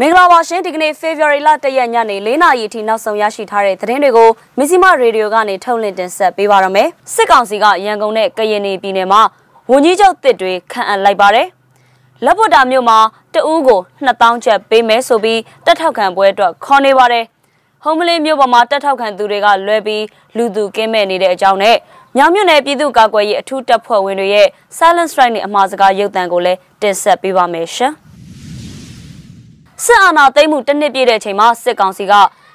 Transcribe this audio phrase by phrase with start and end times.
[0.00, 4.28] မင်္ဂလာပါရှင်ဒီကနေ့ February လ1ရက်ညနေ4နာရီအထိနောက်ဆုံးရရှိထားတဲ့သတင်းတွေကို
[4.58, 9.20] မစ္စည်းမရေဒီယိုကနေထုတ်လွှင့်တင်ဆက်ပေးပါရမယ်စစ်ကောင်စီကရန်ကုန်နဲ့ကရင်ပြည်နယ်မှာ
[9.70, 11.48] ဝန်ကြီးချုပ်တစ်တွေခန့်အပ်လိုက်ပါတယ်
[12.24, 12.98] လက်ပွတ်တာမြို့မှာ
[13.34, 17.24] တအူးကို2000ကျပ်ပေးမယ်ဆိုပြီးတက်ထောက်ခံပွဲအတွက်ခေါ်နေပါတယ်
[17.82, 20.04] ဟုံးမလေးမြို့ပေါ်မှာတက်ထောက်ခံသူတွေကလွဲပြီး
[20.36, 21.76] လူသူကင်းမဲ့နေတဲ့အကြောင်းနဲ့
[22.16, 28.03] မြောင်မြို့နယ်ပြည်သူ့ကာကွယ်ရေးအထူးတပ်ဖွဲ့ဝင်တွေရဲ့ Silent Strike နဲ့အမှားစကားရုပ်သံကိုလည်းတင်ဆက်ပေးပါမယ်ရှင်
[29.82, 32.12] စစ်အာဏာသိမ်းမှုတစ်နှစ်ပြည့်တဲ့အချိန်မှာစစ်ကောင်စီက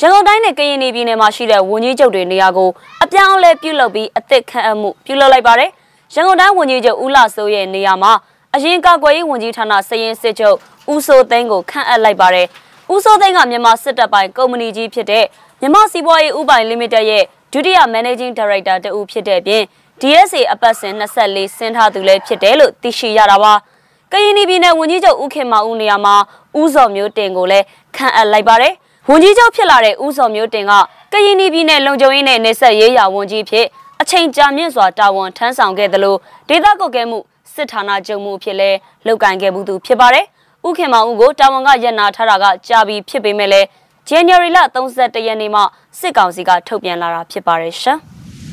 [0.00, 2.70] ရန်ကုန်တိုင်းနဲ့ကရင်ပြည်နယ်မှာရှိတဲ့ဝန်ကြီးချုပ်တွေနေရာကို
[3.04, 5.70] အပြောင်းအလဲပြုလုပ်ပြီးအသစ်ခန့်အပ်မှုပြုလုပ်လိုက်ပါတယ်။
[6.14, 8.12] ရန်ကုန်တိုင်းဝန်ကြီးချုပ်ဦးလာစိုးရဲ့နေရာမှာ
[8.54, 10.56] အရင်ကာကွယ်ရေးဝန်ကြီးဌာနစရင်စစ်ချုပ်
[10.92, 12.46] ဦးစိုးသိန်းကိုခန့်အပ်လိုက်ပါတယ်။
[12.94, 15.24] ဦးစိုးသိန်းကမြန်မာစစ်တပ်ပိုင်းကုမ္ပဏီကြီးဖြစ်တဲ့
[15.60, 19.62] မြန်မာစီးပွားရေးဥပိုင် limited ရဲ့ဒုတိယ managing director တဦးဖြစ်တဲ့အပြင်
[20.00, 23.54] DSA အပတ်စဉ်24ဆင်းထားသူလည်းဖြစ်တယ်လို့သိရှိရတာပါ။
[24.12, 26.14] ကရင်ပြည်နယ်ဝန်ကြီးချုပ်ဦးခင်မောင်ဦးနေရာမှာ
[26.58, 27.64] ဦးစော်မျိုးတင်ကိုလည်း
[27.96, 28.72] ခန့်အပ်လိုက်ပါတယ်။
[29.10, 30.72] ဝန်ကြီးချုပ်ဖြစ်လာတဲ့ဦးစော်မျိုးတင်က
[31.12, 33.66] ကရင်ပြည်နယ်လုံခြုံရေးနဲ့နေဆက်ရေးရာဝန်ကြီးဖြစ်
[34.00, 36.18] အချိန်ကြာမြင့်စွာတာဝန်ထမ်းဆောင်ခဲ့တယ်လို့
[36.48, 37.18] ဒေသကွက်ကဲမှု
[37.54, 38.70] စစ်ဌာနချုပ်မှုဖြစ်လဲ
[39.06, 40.24] လုပ်ကင်ခဲ့မှုသူဖြစ်ပါတယ်။
[40.66, 43.66] ဦးခင်မောင်ဦးကိုတာဝန်ကရက်နာထားတာကကြာပြီဖြစ်ပေမဲ့လည်း
[44.08, 45.60] January လ31ရက်နေ့မှ
[46.00, 47.98] စစ်ကောင်စီကထုတ်ပြန်လာတာဖြစ်ပါတယ်ရှင်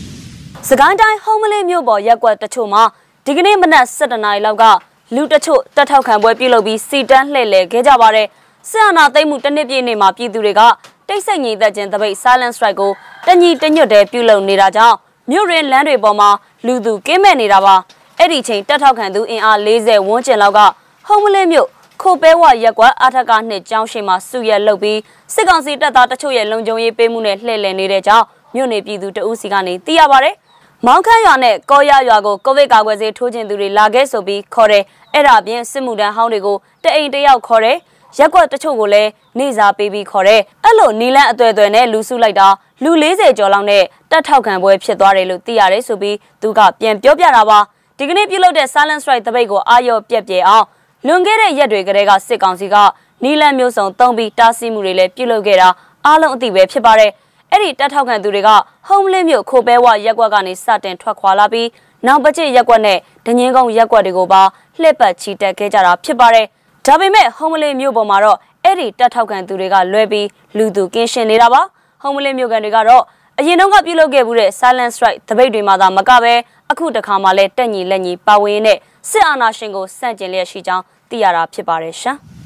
[0.68, 2.82] ။စကိုင်းတိုင်းဟုံးမလေးမြို့ပေါ်ရက်ကွက်တချို့မှာ
[3.24, 4.64] ဒီကနေ့မနက်7:00နာရီလောက်က
[5.14, 8.26] လူတချို့တက်ထောက်ခံပွဲပြုလုပ်ပြီးစီတန်းလှည့်လည်ခဲ့ကြပါတယ်။
[8.70, 10.62] စစ်အာဏာသိမ်းမှုတစ်နှစ်ပြည့်နေ့မှာပြည်သူတွေက
[11.08, 12.92] တိတ်ဆိတ်ငြိမ်သက်ခြင်းတပိတ် Silent Strike ကို
[13.26, 14.96] တညီတညွတ်တည်းပြုလုပ်နေတာကြောင့်
[15.30, 16.30] မြို့ရင်းလမ်းတွေပေါ်မှာ
[16.66, 17.74] လူသူကင်းမဲ့နေတာပါ။
[18.18, 20.60] အဲ့ဒီချိန်တက်ထောက်ခံသူအင်အား40ဝန်းကျင်လောက်က
[21.06, 21.68] ဟုံးမလင်းမြို့
[22.02, 24.98] ခိုပဲဝရက်ကွက်အထက်ကနှစ်ကျောင်းရှိမှာစုရက်လုပ်ပြီး
[25.34, 30.30] စစ်ကောင်စီတပ်သားတချို့ရဲ့လုံခြုံရေးပေးမှုနဲ့လှည့်လည်နေတဲ့ကြောင်းမြို့နယ်ပြည်သူတအုပ်စီကနေသိရပါဗျ။
[30.86, 37.76] မောင်းခမ်းရွာနဲ့ကောရရွာကိုကိုဗစ်ကာကွယ်ဆေးထိုးခြင်းသူတွေလာခဲ့ဆိုပြီးခေါ်တယ်အဲ့ဒါပြင်စစ်မှုတန်းဟောင်းတွေကိုတအိမ်တယောက်ခေါ်တယ်
[38.18, 42.48] ရက်ကွက်တချို့ကိုလည်းနေစားပေးပြီးခေါ်တယ်အဲ့လိုနီလန်းအသွဲသွဲနဲ့လူစုလိုက်တာ
[42.84, 47.58] လူ40ကျော်လောက်နဲ့တက်ထောက်ခံပွဲဖြစ်သွားတယ်လို့သိရတယ်ဆိုပြီးသူကပြန်ပြောပြတာပါ
[47.98, 50.66] ဒီကနေ့ပြုလုပ်တဲ့ Silent Strike တပိတ်ကိုအာရုံပြက်ပြဲအောင်
[51.06, 52.76] လွန်ခဲ့တဲ့ရက်တွေကတည်းကစစ်ကောင်စီက
[53.24, 55.68] နီလန်းမျိုးစုံတုံးပြီးတားဆီးမှုတွေလည်းပြုလုပ်ခဲ့တာ
[56.06, 57.10] အားလုံးအသိပဲဖြစ်ပါတယ်
[57.52, 58.50] အဲ့ဒီတက်ထောက်ခံသူတွေက
[58.88, 61.68] ဟုံးလင်းမြို့ခိုပဲဝရက်ကွက်ကနေစတင်ထွက်ခွာလာပြီး
[62.06, 64.42] နောက်ပကျစ်ရက်ကွက်နဲ့ဒငင်းကုန်းရက်ကွက်တွေကိုပါ
[64.80, 66.46] လှည့်ပတ်ချီတက်ခဲ့ကြတာဖြစ်ပါတယ်။
[66.86, 70.26] ဒါပေမဲ့ဟုံးမလင်းမြို့ပေါ်မှာတော့အဲ့ဒီတက်ထောက်ခံသူတွေကလွဲပြီး
[70.56, 71.62] လူသူကင်းရှင်းနေတာပါ။
[72.02, 73.02] ဟုံးမလင်းမြို့ကန်တွေကတော့
[73.38, 76.34] အရင်တုန်းကပြုလုပ်ခဲ့မှုတဲ့ Silent Strike တပိတ်တွေမှာသာမကပဲ
[76.70, 78.78] အခုတခါမှလည်းတက်ညီလက်ညီပါဝင်တဲ့
[79.10, 82.18] စစ်အာဏာရှင်ကိုစန့်ကျင်လျက်ရှိကြောင်းသိရတာဖြစ်ပါတယ်ရှင်။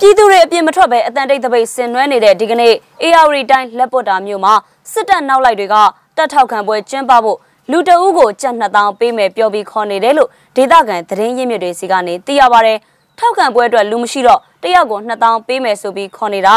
[0.00, 4.54] ပြည်သူတွေအပြင်မထွက်ပဲအတန်တိတ်တပိတ်ဆင်နွှဲနေတဲ့ဒီကနေ့ AR တိုင်းလက်ပွတ်တာမြို့မှာ
[4.92, 5.76] စစ်တပ်နောက်လိုက်တွေက
[6.16, 7.38] တပ်ထောက်ခံပွဲကျင်းပဖို့
[7.70, 12.72] လူတအုပ်ကိုကြက်2000ပေးမယ်ပြောပြီးခေါ်နေတယ်လို့ဒေသခံသတင်းရင်းမြစ်တွေစီကနေသိရပါဗျ။
[13.18, 16.54] ထောက်ခံပွဲအတွက်လူမရှိတော့တယောက်ကို2000ပေးမယ်ဆိုပြီးခေါ်နေတာ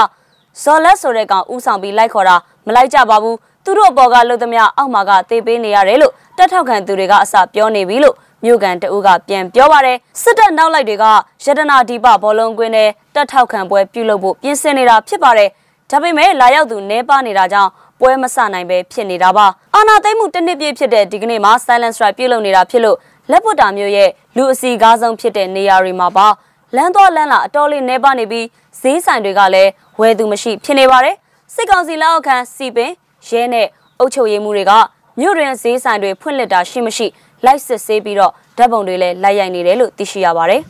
[0.62, 2.36] ဇော်လက်ဆိုတဲ့ကောင်ဥဆောင်ပြီးလိုက်ခေါ်တာ
[2.68, 11.06] မလိုက်ကြပါဘူးသူတို့အပေါ်ကလှုပ်သမျှအောက်မှာကတေးပေးနေရတယ်လို့တက်ထောက်ခံသူတွေကအစပြောနေပြီလို့ မြို့ကန်တအုပ်ကပြန်ပြောပါတယ်စစ်တပ်နောက်လိုက်တွေက
[11.46, 15.50] ရတနာဒီပဘောလုံးကွင်းနဲ့တက်ထောက်ခံပွဲပြုလုပ်ဖို့ပြင်ဆင်နေတာဖြစ်ပါတယ်
[15.90, 22.98] ဒါပေမဲ့လာရောက်သူနှဲပါနေတာကြောင့်ပွဲမဆနိုင်ပဲဖြစ်နေတာပါအာနာသိမ့်မှုတစ်နှစ်ပြည့်ဖြစ်တဲ့ဒီကနေ့မှာ Silent Strike ပြုလုပ်နေတာဖြစ်လို့
[23.32, 26.28] လက်ပွတ်တာမျိုးရဲ့လူအစီကားဆုံးဖြစ်တဲ့နေရာတွေမှာပါ
[26.76, 28.46] လမ်းသွားလမ်းလာအတော်လေးနှဲပါနေပြီး
[28.82, 29.70] ဈေးဆိုင်တွေကလည်း
[30.00, 31.16] ဝယ်သူမရှိဖြစ်နေပါတယ်
[31.54, 32.92] စစ်ကောင်စီလက်အောက်ခံစီပင်
[33.28, 33.68] ရဲနဲ့
[34.00, 34.72] အုပ်ချုပ်ရေးမှုတွေက
[35.20, 37.08] မြို့တွင်ဈေးဆိုင်တွေဖွင့်လှစ်တာရှိမရှိ
[37.46, 40.62] လိုက်စစ်ဆေးပြီးတော့ဓာတ်ပုံတွေလည်းလိုက်ရိုက်နေတယ်လို့သိရှိရပါတယ်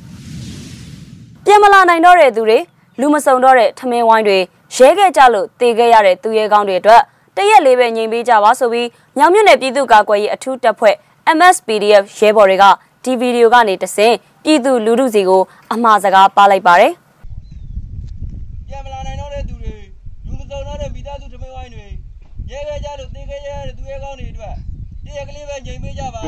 [1.46, 2.60] ။ပြန်မလာနိုင်တော့တဲ့သူတွေ
[3.00, 4.38] လူမစုံတော့တဲ့ထမင်းဝိုင်းတွေ
[4.76, 7.02] ရဲခဲ့ကြလို့တေခဲ့ရတဲ့သူရဲကောင်းတွေအတွက်
[7.38, 8.88] တရက်လေးပဲငြိမ်ပေးကြပါဆိုပြီး
[9.18, 10.96] ညောင်မြင့်နယ်ပြည်သူ့ကာကွယ်ရေးအထူးတပ်ဖွဲ့
[11.38, 12.66] MSPDF ရဲဘော်တွေက
[13.04, 15.42] ဒီဗီဒီယိုကနေတဆင့်ပြည်သူလူထုစီကို
[15.74, 16.92] အမှားစကားပါလိုက်ပါတယ်။
[18.68, 19.74] ပြန်မလာနိုင်တော့တဲ့သူတွေ
[20.26, 21.86] လူမစုံတော့တဲ့မိသားစုထမင်းဝိုင်းတွေ
[22.52, 24.56] ရဲခဲ့ကြလို့တေခဲ့ရတဲ့သူရဲကောင်းတွေအတွက်
[25.06, 26.24] တရက်ကလေးပဲငြိမ်ပေးကြပါ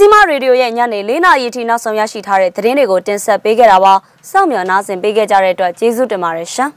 [0.00, 3.94] မဇီမာရေဒီယိုရဲ့ညနေ၄နာရီထိနောက်ဆုံးရရှိထားတဲ့သတင်းတွေကိုတင်ဆက်ပေးခဲ့တာပါ
[4.30, 6.70] စောင့်မျှော်နားဆင်ပေးခဲ့ကြတဲ့အတွက်ကျေးဇူးတင်ပါတယ်ရှင်